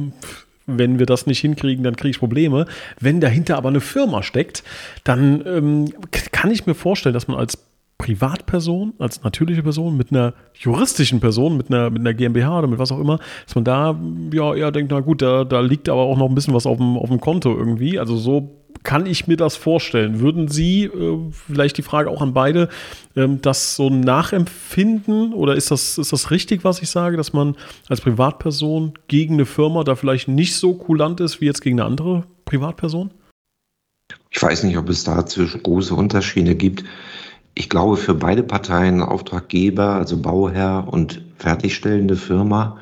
[0.66, 2.66] wenn wir das nicht hinkriegen, dann kriege ich Probleme.
[3.00, 4.64] Wenn dahinter aber eine Firma steckt,
[5.04, 5.92] dann ähm,
[6.32, 7.58] kann ich mir vorstellen, dass man als
[7.98, 12.78] Privatperson, als natürliche Person, mit einer juristischen Person, mit einer, mit einer GmbH oder mit
[12.78, 13.98] was auch immer, dass man da
[14.32, 16.78] ja eher denkt, na gut, da, da liegt aber auch noch ein bisschen was auf
[16.78, 17.98] dem, auf dem Konto irgendwie.
[17.98, 20.20] Also so kann ich mir das vorstellen.
[20.20, 22.68] Würden Sie, äh, vielleicht die Frage auch an beide,
[23.16, 27.56] ähm, das so nachempfinden oder ist das, ist das richtig, was ich sage, dass man
[27.88, 31.88] als Privatperson gegen eine Firma da vielleicht nicht so kulant ist wie jetzt gegen eine
[31.88, 33.10] andere Privatperson?
[34.30, 36.84] Ich weiß nicht, ob es da zwischen große Unterschiede gibt
[37.58, 42.78] ich glaube, für beide Parteien, Auftraggeber, also Bauherr und fertigstellende Firma,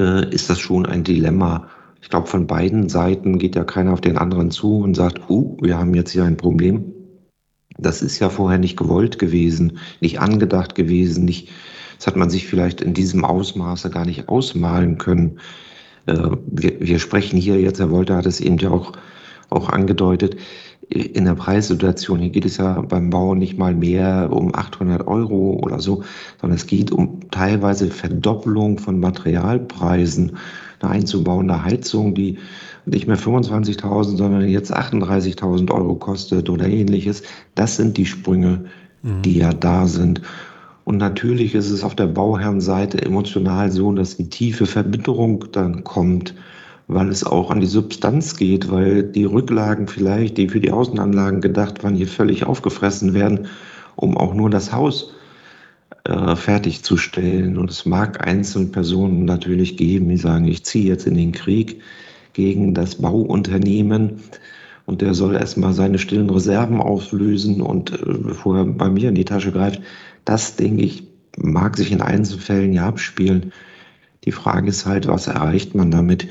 [0.00, 1.68] äh, ist das schon ein Dilemma.
[2.02, 5.56] Ich glaube, von beiden Seiten geht ja keiner auf den anderen zu und sagt, uh,
[5.62, 6.92] wir haben jetzt hier ein Problem.
[7.78, 11.50] Das ist ja vorher nicht gewollt gewesen, nicht angedacht gewesen, nicht,
[11.96, 15.38] das hat man sich vielleicht in diesem Ausmaße gar nicht ausmalen können.
[16.06, 18.92] Äh, wir, wir sprechen hier jetzt, Herr Wolter hat es eben ja auch,
[19.50, 20.36] auch angedeutet,
[20.90, 22.18] in der Preissituation.
[22.18, 26.02] Hier geht es ja beim Bau nicht mal mehr um 800 Euro oder so,
[26.40, 30.36] sondern es geht um teilweise Verdoppelung von Materialpreisen.
[30.80, 32.38] Eine einzubauende Heizung, die
[32.86, 37.22] nicht mehr 25.000, sondern jetzt 38.000 Euro kostet oder ähnliches.
[37.54, 38.64] Das sind die Sprünge,
[39.02, 39.22] mhm.
[39.22, 40.22] die ja da sind.
[40.84, 46.34] Und natürlich ist es auf der Bauherrenseite emotional so, dass die tiefe Verbitterung dann kommt
[46.92, 51.40] weil es auch an die Substanz geht, weil die Rücklagen vielleicht, die für die Außenanlagen
[51.40, 53.46] gedacht waren, hier völlig aufgefressen werden,
[53.94, 55.14] um auch nur das Haus
[56.04, 57.58] äh, fertigzustellen.
[57.58, 61.80] Und es mag einzelne Personen natürlich geben, die sagen, ich ziehe jetzt in den Krieg
[62.32, 64.20] gegen das Bauunternehmen
[64.84, 69.14] und der soll erstmal seine stillen Reserven auflösen und äh, bevor er bei mir in
[69.14, 69.80] die Tasche greift.
[70.24, 71.04] Das, denke ich,
[71.36, 73.52] mag sich in Einzelfällen ja abspielen.
[74.24, 76.26] Die Frage ist halt, was erreicht man damit?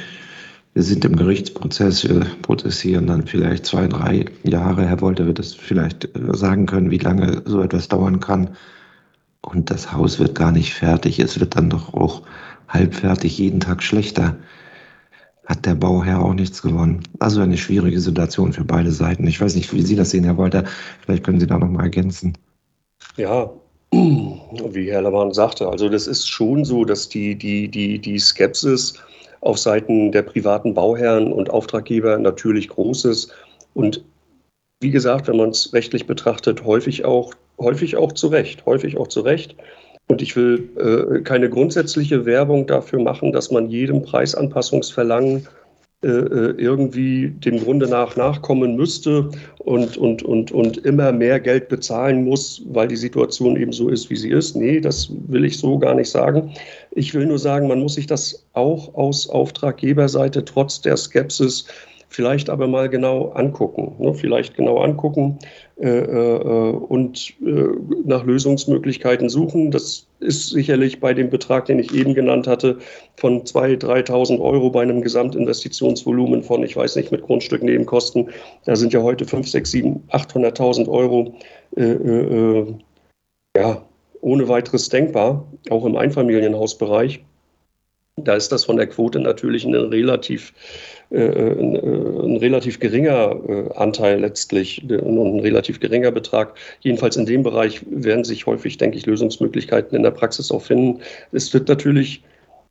[0.73, 4.88] Wir sind im Gerichtsprozess, wir prozessieren dann vielleicht zwei, drei Jahre.
[4.88, 8.55] Herr Wolter wird das vielleicht äh, sagen können, wie lange so etwas dauern kann.
[9.41, 11.19] Und das Haus wird gar nicht fertig.
[11.19, 12.23] Es wird dann doch auch
[12.67, 14.38] halbfertig, jeden Tag schlechter.
[15.45, 17.01] Hat der Bauherr auch nichts gewonnen.
[17.19, 19.25] Also eine schwierige Situation für beide Seiten.
[19.25, 20.65] Ich weiß nicht, wie Sie das sehen, Herr Wolter.
[21.01, 22.38] Vielleicht können Sie da noch mal ergänzen.
[23.17, 23.49] Ja,
[23.91, 28.93] wie Herr Laban sagte, also das ist schon so, dass die, die, die, die Skepsis
[29.41, 33.34] auf Seiten der privaten Bauherren und Auftraggeber natürlich groß ist.
[33.73, 34.04] Und
[34.82, 39.08] wie gesagt, wenn man es rechtlich betrachtet, häufig auch, häufig auch zu Recht, häufig auch
[39.08, 39.56] zu Recht.
[40.08, 45.47] Und ich will äh, keine grundsätzliche Werbung dafür machen, dass man jedem Preisanpassungsverlangen
[46.01, 52.62] irgendwie dem Grunde nach nachkommen müsste und, und, und, und immer mehr Geld bezahlen muss,
[52.67, 54.55] weil die Situation eben so ist, wie sie ist.
[54.55, 56.53] Nee, das will ich so gar nicht sagen.
[56.91, 61.65] Ich will nur sagen, man muss sich das auch aus Auftraggeberseite trotz der Skepsis
[62.09, 63.95] vielleicht aber mal genau angucken.
[63.99, 64.13] Ne?
[64.13, 67.63] Vielleicht genau angucken äh, äh, und äh,
[68.03, 69.71] nach Lösungsmöglichkeiten suchen.
[69.71, 72.79] Das ist sicherlich bei dem Betrag, den ich eben genannt hatte,
[73.15, 78.29] von 2.000, 3.000 Euro bei einem Gesamtinvestitionsvolumen von, ich weiß nicht, mit Grundstück Nebenkosten,
[78.65, 81.33] da sind ja heute 5, 6, 7, 800.000 Euro
[81.77, 82.75] äh, äh, äh,
[83.55, 83.81] ja,
[84.21, 87.23] ohne weiteres denkbar, auch im Einfamilienhausbereich.
[88.23, 90.53] Da ist das von der Quote natürlich ein relativ
[91.12, 96.53] äh, ein, äh, ein, relativ geringer äh, Anteil letztlich und ein relativ geringer Betrag.
[96.82, 101.01] Jedenfalls in dem Bereich werden sich häufig, denke ich, Lösungsmöglichkeiten in der Praxis auch finden.
[101.32, 102.21] Es wird natürlich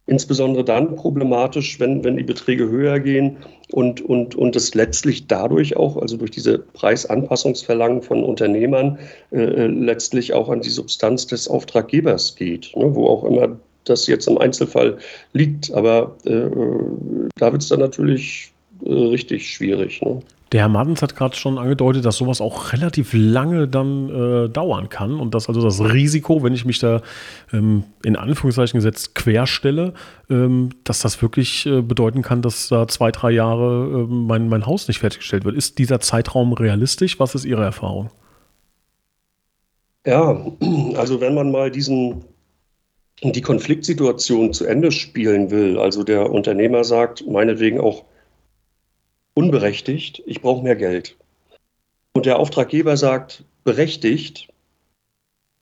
[0.06, 3.38] insbesondere dann problematisch, wenn, wenn die Beträge höher gehen
[3.72, 9.00] und, und, und es letztlich dadurch auch, also durch diese Preisanpassungsverlangen von Unternehmern,
[9.32, 14.28] äh, letztlich auch an die Substanz des Auftraggebers geht, ne, wo auch immer das jetzt
[14.28, 14.98] im Einzelfall
[15.32, 15.72] liegt.
[15.72, 16.48] Aber äh,
[17.36, 18.52] da wird es dann natürlich
[18.84, 20.00] richtig schwierig.
[20.02, 20.20] Ne?
[20.52, 24.88] Der Herr Martens hat gerade schon angedeutet, dass sowas auch relativ lange dann äh, dauern
[24.88, 27.02] kann und dass also das Risiko, wenn ich mich da
[27.52, 29.92] ähm, in Anführungszeichen gesetzt querstelle,
[30.30, 34.64] ähm, dass das wirklich äh, bedeuten kann, dass da zwei, drei Jahre äh, mein, mein
[34.64, 35.54] Haus nicht fertiggestellt wird.
[35.54, 37.20] Ist dieser Zeitraum realistisch?
[37.20, 38.10] Was ist Ihre Erfahrung?
[40.06, 40.46] Ja,
[40.94, 42.24] also wenn man mal diesen
[43.22, 48.04] die Konfliktsituation zu Ende spielen will, also der Unternehmer sagt, meinetwegen auch
[49.34, 51.16] unberechtigt, ich brauche mehr Geld.
[52.12, 54.48] Und der Auftraggeber sagt, berechtigt,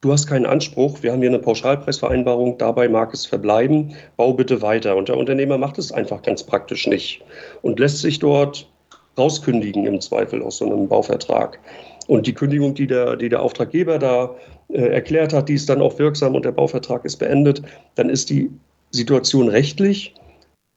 [0.00, 4.62] du hast keinen Anspruch, wir haben hier eine Pauschalpreisvereinbarung, dabei mag es verbleiben, bau bitte
[4.62, 4.96] weiter.
[4.96, 7.22] Und der Unternehmer macht es einfach ganz praktisch nicht
[7.62, 8.70] und lässt sich dort
[9.18, 11.58] rauskündigen im Zweifel aus so einem Bauvertrag.
[12.06, 14.36] Und die Kündigung, die der, die der Auftraggeber da
[14.68, 17.62] erklärt hat, die ist dann auch wirksam und der Bauvertrag ist beendet,
[17.94, 18.50] dann ist die
[18.90, 20.14] Situation rechtlich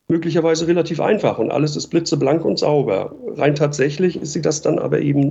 [0.08, 3.16] möglicherweise relativ einfach und alles ist blitzeblank und sauber.
[3.36, 5.30] Rein tatsächlich ist sie das dann aber eben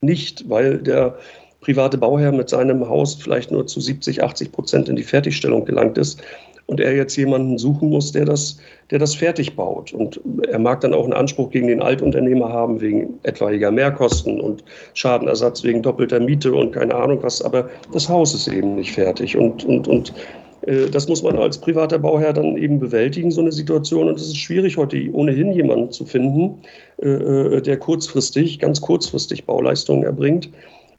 [0.00, 1.16] nicht, weil der
[1.60, 5.96] private Bauherr mit seinem Haus vielleicht nur zu 70, 80 Prozent in die Fertigstellung gelangt
[5.96, 6.20] ist
[6.66, 8.58] und er jetzt jemanden suchen muss, der das,
[8.90, 9.92] der das fertig baut.
[9.92, 14.64] Und er mag dann auch einen Anspruch gegen den Altunternehmer haben wegen etwaiger Mehrkosten und
[14.94, 19.36] Schadenersatz wegen doppelter Miete und keine Ahnung was, aber das Haus ist eben nicht fertig.
[19.36, 20.12] Und, und, und
[20.62, 24.08] äh, das muss man als privater Bauherr dann eben bewältigen, so eine Situation.
[24.08, 26.60] Und es ist schwierig, heute ohnehin jemanden zu finden,
[27.02, 30.50] äh, äh, der kurzfristig, ganz kurzfristig Bauleistungen erbringt.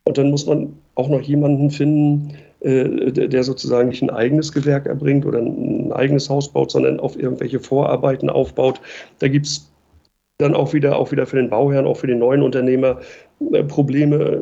[0.05, 5.25] Und dann muss man auch noch jemanden finden, der sozusagen nicht ein eigenes Gewerk erbringt
[5.25, 8.79] oder ein eigenes Haus baut, sondern auf irgendwelche Vorarbeiten aufbaut.
[9.19, 9.69] Da gibt es
[10.37, 12.99] dann auch wieder, auch wieder für den Bauherrn, auch für den neuen Unternehmer
[13.67, 14.41] Probleme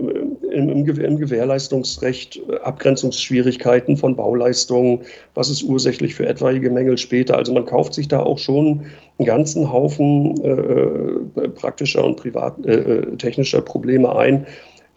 [0.52, 5.02] im, im, Gewährleistungsrecht, äh, Abgrenzungsschwierigkeiten von Bauleistungen,
[5.34, 7.38] was ist ursächlich für etwaige Mängel später.
[7.38, 8.86] Also man kauft sich da auch schon
[9.18, 14.46] einen ganzen Haufen äh, äh praktischer und privat, äh, äh, technischer Probleme ein,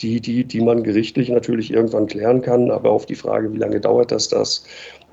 [0.01, 2.71] die, die, die man gerichtlich natürlich irgendwann klären kann.
[2.71, 4.65] Aber auf die Frage, wie lange dauert das, das,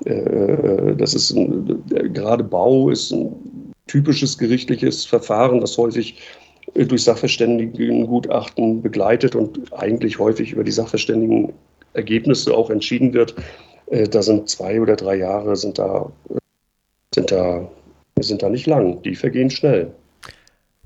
[0.04, 3.34] äh, das ist ein, gerade Bau ist ein
[3.86, 6.20] typisches gerichtliches Verfahren, das häufig
[6.74, 13.34] durch Sachverständigengutachten begleitet und eigentlich häufig über die Sachverständigenergebnisse auch entschieden wird.
[13.86, 16.10] Äh, da sind zwei oder drei Jahre sind da,
[17.14, 17.70] sind da,
[18.18, 19.02] sind da nicht lang.
[19.02, 19.92] Die vergehen schnell.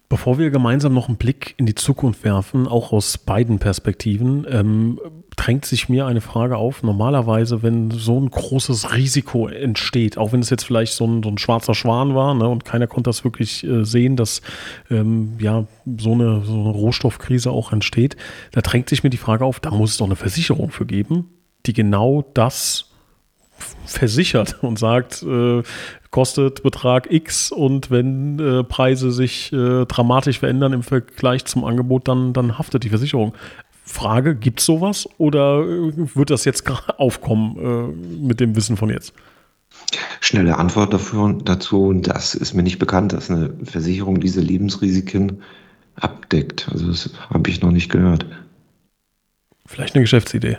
[0.08, 5.00] Bevor wir gemeinsam noch einen Blick in die Zukunft werfen, auch aus beiden Perspektiven, ähm,
[5.34, 6.84] drängt sich mir eine Frage auf.
[6.84, 11.28] Normalerweise, wenn so ein großes Risiko entsteht, auch wenn es jetzt vielleicht so ein, so
[11.28, 14.42] ein schwarzer Schwan war ne, und keiner konnte das wirklich äh, sehen, dass
[14.90, 15.66] ähm, ja
[15.98, 18.16] so eine, so eine Rohstoffkrise auch entsteht,
[18.52, 21.30] da drängt sich mir die Frage auf, da muss es doch eine Versicherung für geben,
[21.66, 22.90] die genau das
[23.84, 25.62] versichert und sagt, äh,
[26.16, 32.08] kostet Betrag X und wenn äh, Preise sich äh, dramatisch verändern im Vergleich zum Angebot,
[32.08, 33.34] dann, dann haftet die Versicherung.
[33.84, 36.64] Frage, gibt es sowas oder äh, wird das jetzt
[36.96, 39.12] aufkommen äh, mit dem Wissen von jetzt?
[40.22, 45.42] Schnelle Antwort dafür, dazu, das ist mir nicht bekannt, dass eine Versicherung diese Lebensrisiken
[45.96, 46.70] abdeckt.
[46.72, 48.24] Also das habe ich noch nicht gehört.
[49.66, 50.56] Vielleicht eine Geschäftsidee.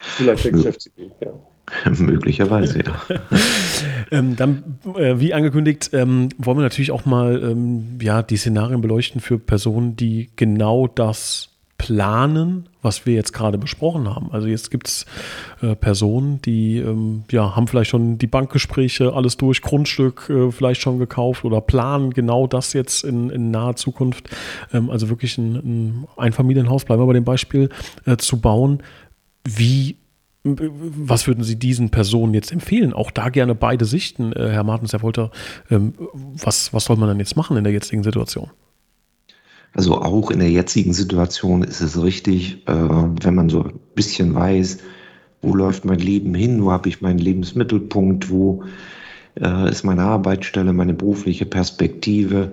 [0.00, 1.32] Vielleicht eine Geschäftsidee, ja.
[1.98, 3.18] Möglicherweise, ja.
[4.10, 8.80] ähm, dann, äh, wie angekündigt, ähm, wollen wir natürlich auch mal ähm, ja, die Szenarien
[8.80, 14.30] beleuchten für Personen, die genau das planen, was wir jetzt gerade besprochen haben.
[14.32, 15.06] Also jetzt gibt es
[15.60, 20.80] äh, Personen, die ähm, ja, haben vielleicht schon die Bankgespräche, alles durch, Grundstück äh, vielleicht
[20.80, 24.30] schon gekauft oder planen genau das jetzt in, in naher Zukunft.
[24.72, 27.70] Ähm, also wirklich ein, ein Einfamilienhaus, bleiben wir bei dem Beispiel,
[28.06, 28.82] äh, zu bauen.
[29.44, 29.96] Wie
[30.44, 32.92] was würden Sie diesen Personen jetzt empfehlen?
[32.92, 35.30] Auch da gerne beide Sichten, äh, Herr Martens, Herr Wolter.
[35.70, 38.50] Ähm, was, was soll man dann jetzt machen in der jetzigen Situation?
[39.72, 44.34] Also auch in der jetzigen Situation ist es richtig, äh, wenn man so ein bisschen
[44.34, 44.78] weiß,
[45.40, 48.64] wo läuft mein Leben hin, wo habe ich meinen Lebensmittelpunkt, wo
[49.40, 52.52] äh, ist meine Arbeitsstelle, meine berufliche Perspektive,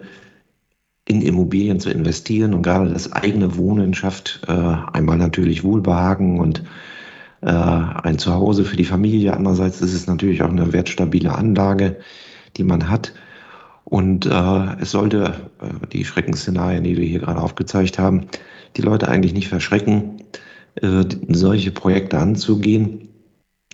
[1.05, 6.63] in Immobilien zu investieren und gerade das eigene Wohnen schafft einmal natürlich Wohlbehagen und
[7.41, 9.33] äh, ein Zuhause für die Familie.
[9.33, 11.97] Andererseits ist es natürlich auch eine wertstabile Anlage,
[12.57, 13.13] die man hat.
[13.83, 18.27] Und äh, es sollte äh, die Schreckensszenarien, die wir hier gerade aufgezeigt haben,
[18.77, 20.23] die Leute eigentlich nicht verschrecken,
[20.75, 23.09] äh, solche Projekte anzugehen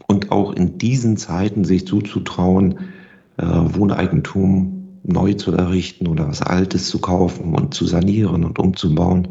[0.07, 2.79] und auch in diesen Zeiten sich zuzutrauen,
[3.37, 9.29] äh, Wohneigentum neu zu errichten oder was Altes zu kaufen und zu sanieren und umzubauen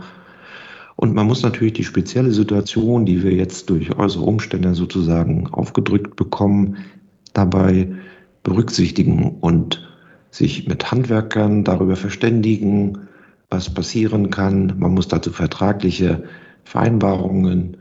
[0.96, 6.16] und man muss natürlich die spezielle Situation, die wir jetzt durch äußere Umstände sozusagen aufgedrückt
[6.16, 6.78] bekommen,
[7.34, 7.92] dabei
[8.42, 9.86] berücksichtigen und
[10.30, 13.08] sich mit Handwerkern darüber verständigen,
[13.50, 14.74] was passieren kann.
[14.78, 16.24] Man muss dazu vertragliche
[16.64, 17.76] Vereinbarungen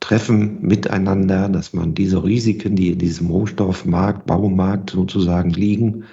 [0.00, 6.04] treffen miteinander, dass man diese Risiken, die in diesem Rohstoffmarkt, Baumarkt sozusagen liegen,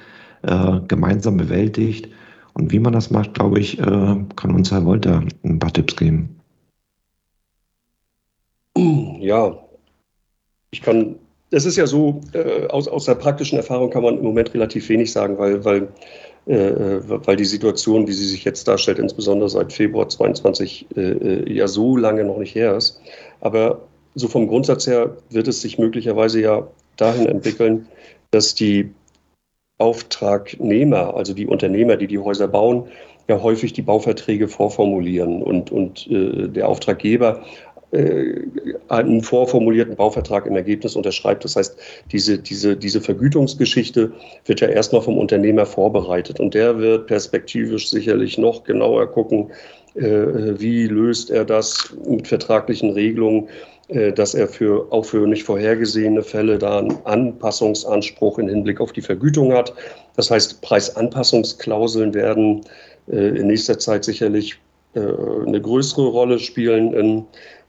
[0.43, 2.09] äh, gemeinsam bewältigt.
[2.53, 5.95] Und wie man das macht, glaube ich, äh, kann uns Herr Wolter ein paar Tipps
[5.95, 6.41] geben.
[8.75, 9.57] Ja,
[10.71, 11.15] ich kann,
[11.51, 14.87] es ist ja so, äh, aus, aus der praktischen Erfahrung kann man im Moment relativ
[14.89, 15.89] wenig sagen, weil, weil,
[16.45, 21.53] äh, weil die Situation, wie sie sich jetzt darstellt, insbesondere seit Februar 22, äh, äh,
[21.53, 23.01] ja so lange noch nicht her ist.
[23.41, 23.81] Aber
[24.15, 27.87] so vom Grundsatz her wird es sich möglicherweise ja dahin entwickeln,
[28.31, 28.91] dass die
[29.81, 32.83] Auftragnehmer, also die Unternehmer, die die Häuser bauen,
[33.27, 37.41] ja häufig die Bauverträge vorformulieren und, und äh, der Auftraggeber
[37.91, 38.41] äh,
[38.89, 41.43] einen vorformulierten Bauvertrag im Ergebnis unterschreibt.
[41.43, 41.75] Das heißt,
[42.11, 44.11] diese, diese, diese Vergütungsgeschichte
[44.45, 49.49] wird ja erstmal vom Unternehmer vorbereitet und der wird perspektivisch sicherlich noch genauer gucken,
[49.95, 50.03] äh,
[50.59, 53.49] wie löst er das mit vertraglichen Regelungen,
[54.15, 59.01] dass er für, auch für nicht vorhergesehene Fälle da einen Anpassungsanspruch im Hinblick auf die
[59.01, 59.73] Vergütung hat.
[60.15, 62.61] Das heißt, Preisanpassungsklauseln werden
[63.11, 64.57] äh, in nächster Zeit sicherlich
[64.95, 67.25] äh, eine größere Rolle spielen in,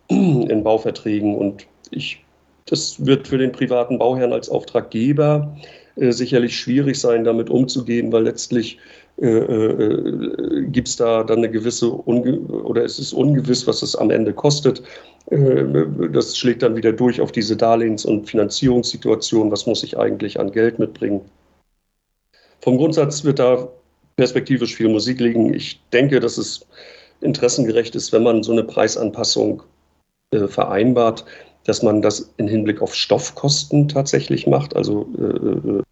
[0.49, 1.35] in Bauverträgen.
[1.35, 2.25] Und ich,
[2.67, 5.57] das wird für den privaten Bauherrn als Auftraggeber
[5.95, 8.79] sicherlich schwierig sein, damit umzugehen, weil letztlich
[9.23, 13.95] äh, äh, gibt es da dann eine gewisse Unge oder es ist ungewiss, was es
[13.95, 14.83] am Ende kostet.
[15.31, 15.65] Äh,
[16.13, 19.53] das schlägt dann wieder durch auf diese Darlehens- und Finanzierungssituation.
[19.53, 21.21] Was muss ich eigentlich an Geld mitbringen?
[22.63, 23.69] Vom Grundsatz wird da
[24.17, 25.55] perspektivisch viel Musik liegen.
[25.55, 26.67] Ich denke, dass es
[27.21, 29.63] interessengerecht ist, wenn man so eine Preisanpassung
[30.33, 31.25] äh, vereinbart,
[31.65, 34.75] dass man das in Hinblick auf Stoffkosten tatsächlich macht.
[34.75, 35.83] Also äh,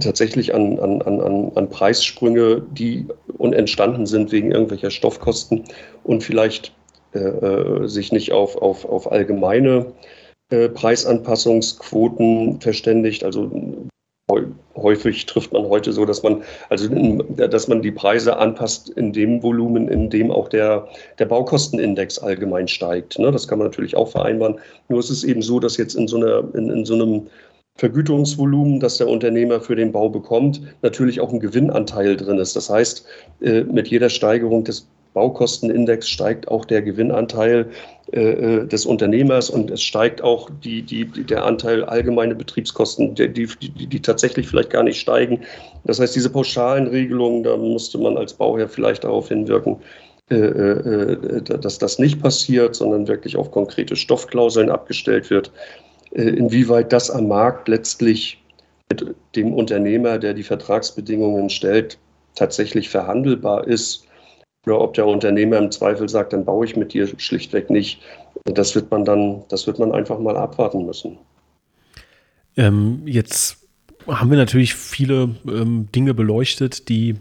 [0.00, 3.06] tatsächlich an, an, an, an Preissprünge, die
[3.38, 5.64] entstanden sind wegen irgendwelcher Stoffkosten
[6.04, 6.72] und vielleicht
[7.14, 9.86] äh, äh, sich nicht auf, auf, auf allgemeine
[10.50, 13.24] äh, Preisanpassungsquoten verständigt.
[13.24, 13.50] Also
[14.76, 19.42] häufig trifft man heute so, dass man, also, dass man die Preise anpasst in dem
[19.42, 20.86] Volumen, in dem auch der,
[21.18, 23.18] der Baukostenindex allgemein steigt.
[23.18, 23.32] Ne?
[23.32, 24.60] Das kann man natürlich auch vereinbaren.
[24.88, 27.26] Nur ist es eben so, dass jetzt in so, einer, in, in so einem
[27.80, 32.54] Vergütungsvolumen, das der Unternehmer für den Bau bekommt, natürlich auch ein Gewinnanteil drin ist.
[32.54, 33.06] Das heißt,
[33.40, 37.70] äh, mit jeder Steigerung des Baukostenindex steigt auch der Gewinnanteil
[38.12, 43.32] äh, äh, des Unternehmers und es steigt auch die, die, der Anteil allgemeine Betriebskosten, die,
[43.32, 43.48] die,
[43.86, 45.40] die, tatsächlich vielleicht gar nicht steigen.
[45.84, 49.76] Das heißt, diese pauschalen Regelungen, da musste man als Bauherr vielleicht darauf hinwirken,
[50.28, 55.50] dass das nicht passiert, sondern wirklich auf konkrete Stoffklauseln abgestellt wird.
[56.12, 58.42] Äh, inwieweit das am Markt letztlich
[58.90, 61.98] mit dem Unternehmer, der die Vertragsbedingungen stellt,
[62.34, 64.06] tatsächlich verhandelbar ist
[64.66, 68.00] oder ob der Unternehmer im Zweifel sagt, dann baue ich mit dir schlichtweg nicht.
[68.44, 71.18] Das wird man dann, das wird man einfach mal abwarten müssen.
[72.56, 73.66] Ähm, jetzt
[74.06, 77.16] haben wir natürlich viele ähm, Dinge beleuchtet, die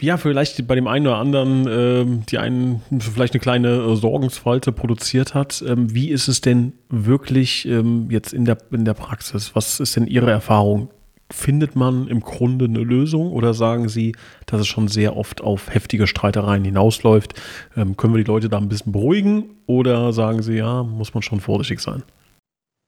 [0.00, 4.72] ja, vielleicht bei dem einen oder anderen, äh, die einen vielleicht eine kleine äh, Sorgensfalte
[4.72, 5.62] produziert hat.
[5.66, 9.54] Ähm, wie ist es denn wirklich ähm, jetzt in der, in der Praxis?
[9.54, 10.88] Was ist denn Ihre Erfahrung?
[11.30, 14.14] Findet man im Grunde eine Lösung oder sagen Sie,
[14.46, 17.34] dass es schon sehr oft auf heftige Streitereien hinausläuft?
[17.76, 21.22] Ähm, können wir die Leute da ein bisschen beruhigen oder sagen Sie, ja, muss man
[21.22, 22.02] schon vorsichtig sein?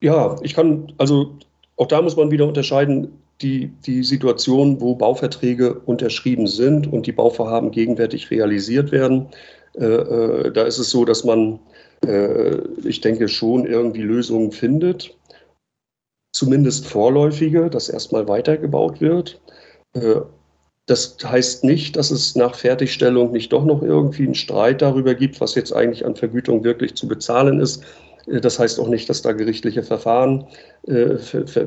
[0.02, 1.38] Ja, ich kann, also
[1.76, 3.08] auch da muss man wieder unterscheiden,
[3.42, 9.28] die, die Situation, wo Bauverträge unterschrieben sind und die Bauvorhaben gegenwärtig realisiert werden.
[9.74, 11.58] Äh, äh, da ist es so, dass man,
[12.06, 15.16] äh, ich denke, schon irgendwie Lösungen findet,
[16.32, 19.40] zumindest vorläufige, dass erstmal weitergebaut wird.
[19.94, 20.20] Äh,
[20.86, 25.40] das heißt nicht, dass es nach Fertigstellung nicht doch noch irgendwie einen Streit darüber gibt,
[25.40, 27.82] was jetzt eigentlich an Vergütung wirklich zu bezahlen ist.
[28.26, 30.46] Äh, das heißt auch nicht, dass da gerichtliche Verfahren
[30.86, 31.16] äh,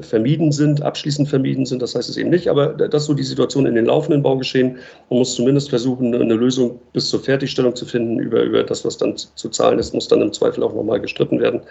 [0.02, 1.82] vermieden sind, abschließend vermieden sind.
[1.82, 2.50] Das heißt es eben nicht.
[2.50, 4.78] Aber das ist so die Situation in den laufenden Baugeschehen.
[5.10, 8.20] Man muss zumindest versuchen, eine Lösung bis zur Fertigstellung zu finden.
[8.20, 11.40] Über, über das, was dann zu zahlen ist, muss dann im Zweifel auch nochmal gestritten
[11.40, 11.62] werden.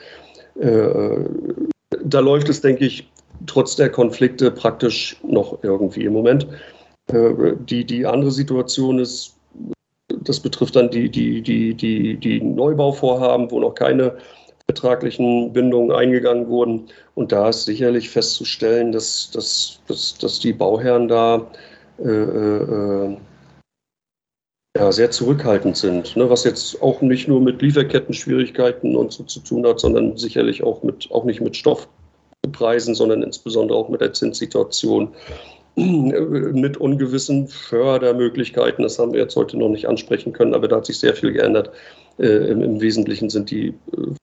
[0.61, 1.25] Äh,
[2.05, 3.09] da läuft es, denke ich,
[3.47, 6.47] trotz der Konflikte praktisch noch irgendwie im Moment.
[7.09, 9.37] Die, die andere Situation ist,
[10.23, 14.17] das betrifft dann die, die, die, die, die Neubauvorhaben, wo noch keine
[14.69, 16.89] vertraglichen Bindungen eingegangen wurden.
[17.15, 21.47] Und da ist sicherlich festzustellen, dass, dass, dass, dass die Bauherren da
[21.99, 23.17] äh, äh,
[24.77, 26.29] ja, sehr zurückhaltend sind, ne?
[26.29, 30.83] was jetzt auch nicht nur mit Lieferketten-Schwierigkeiten und so zu tun hat, sondern sicherlich auch,
[30.83, 35.15] mit, auch nicht mit Stoffpreisen, sondern insbesondere auch mit der Zinssituation.
[36.55, 38.83] mit ungewissen Fördermöglichkeiten.
[38.83, 41.33] Das haben wir jetzt heute noch nicht ansprechen können, aber da hat sich sehr viel
[41.33, 41.71] geändert.
[42.19, 43.75] Äh, im, im, Wesentlichen sind die äh,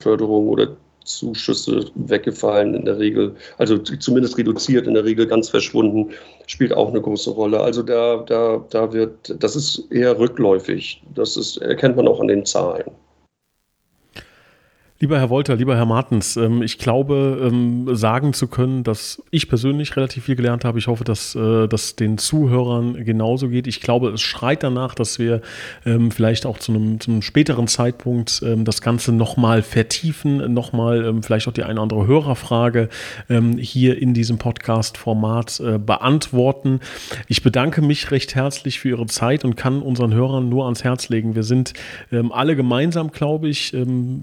[0.01, 0.75] Förderungen oder
[1.05, 6.11] Zuschüsse weggefallen in der Regel, also zumindest reduziert, in der Regel ganz verschwunden,
[6.47, 7.59] spielt auch eine große Rolle.
[7.59, 11.03] Also da, da, da wird, das ist eher rückläufig.
[11.13, 12.89] Das ist, erkennt man auch an den Zahlen.
[15.03, 19.49] Lieber Herr Wolter, lieber Herr Martens, ähm, ich glaube, ähm, sagen zu können, dass ich
[19.49, 20.79] persönlich relativ viel gelernt habe.
[20.79, 23.67] Ich hoffe, dass äh, das den Zuhörern genauso geht.
[23.67, 25.41] Ich glaube, es schreit danach, dass wir
[25.85, 31.49] ähm, vielleicht auch zu einem, zu einem späteren Zeitpunkt das Ganze nochmal vertiefen, nochmal vielleicht
[31.49, 32.87] auch die eine oder andere Hörerfrage
[33.57, 36.79] hier in diesem Podcast-Format äh, beantworten.
[37.27, 41.09] Ich bedanke mich recht herzlich für Ihre Zeit und kann unseren Hörern nur ans Herz
[41.09, 41.35] legen.
[41.35, 41.73] Wir sind
[42.11, 43.75] alle gemeinsam, glaube ich,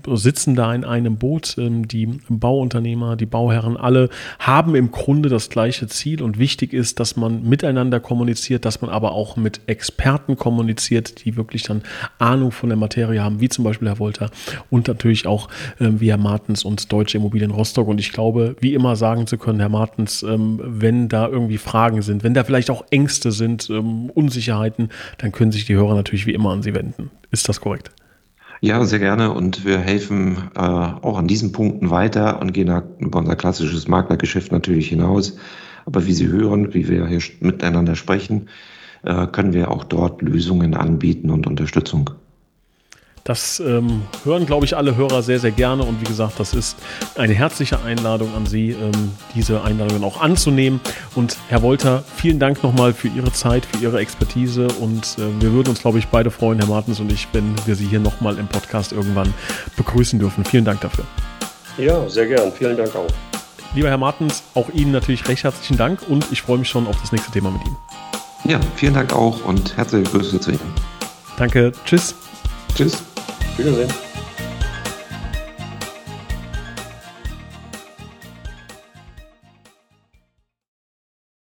[0.06, 1.56] sitzen da in einem Boot.
[1.58, 4.08] Ähm, die Bauunternehmer, die Bauherren, alle
[4.38, 8.90] haben im Grunde das gleiche Ziel und wichtig ist, dass man miteinander kommuniziert, dass man
[8.90, 11.82] aber auch mit Experten kommuniziert, die wirklich dann
[12.18, 14.30] Ahnung von der Materie haben, wie zum Beispiel Herr Wolter
[14.70, 15.48] und natürlich auch
[15.80, 17.88] ähm, wie Herr Martens und Deutsche Immobilien Rostock.
[17.88, 22.02] Und ich glaube, wie immer sagen zu können, Herr Martens, ähm, wenn da irgendwie Fragen
[22.02, 26.34] sind, wenn da vielleicht auch Ängste sind, Unsicherheiten, dann können sich die Hörer natürlich wie
[26.34, 27.10] immer an Sie wenden.
[27.30, 27.90] Ist das korrekt?
[28.62, 29.32] Ja, sehr gerne.
[29.32, 34.52] Und wir helfen äh, auch an diesen Punkten weiter und gehen über unser klassisches Maklergeschäft
[34.52, 35.38] natürlich hinaus.
[35.86, 38.48] Aber wie Sie hören, wie wir hier miteinander sprechen,
[39.02, 42.10] äh, können wir auch dort Lösungen anbieten und Unterstützung.
[43.30, 45.84] Das ähm, hören, glaube ich, alle Hörer sehr, sehr gerne.
[45.84, 46.76] Und wie gesagt, das ist
[47.14, 50.80] eine herzliche Einladung an Sie, ähm, diese Einladungen auch anzunehmen.
[51.14, 54.66] Und Herr Wolter, vielen Dank nochmal für Ihre Zeit, für Ihre Expertise.
[54.80, 57.76] Und äh, wir würden uns, glaube ich, beide freuen, Herr Martens und ich, wenn wir
[57.76, 59.32] Sie hier nochmal im Podcast irgendwann
[59.76, 60.44] begrüßen dürfen.
[60.44, 61.04] Vielen Dank dafür.
[61.78, 62.50] Ja, sehr gern.
[62.50, 63.06] Vielen Dank auch.
[63.76, 67.00] Lieber Herr Martens, auch Ihnen natürlich recht herzlichen Dank und ich freue mich schon auf
[67.00, 67.76] das nächste Thema mit Ihnen.
[68.42, 70.74] Ja, vielen Dank auch und herzliche Grüße zu Ihnen.
[71.36, 71.70] Danke.
[71.84, 72.16] Tschüss.
[72.74, 73.04] Tschüss.
[73.60, 73.86] 你认为